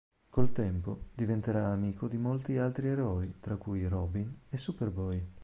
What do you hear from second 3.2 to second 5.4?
tra cui Robin e Superboy.